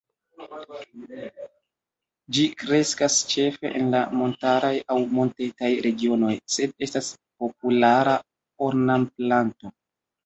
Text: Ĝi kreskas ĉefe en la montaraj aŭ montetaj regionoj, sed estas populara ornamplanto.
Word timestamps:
Ĝi 2.37 2.45
kreskas 2.61 3.17
ĉefe 3.33 3.71
en 3.81 3.91
la 3.95 4.01
montaraj 4.21 4.73
aŭ 4.95 4.97
montetaj 5.19 5.69
regionoj, 5.89 6.33
sed 6.57 6.75
estas 6.87 7.13
populara 7.45 8.19
ornamplanto. 8.71 9.75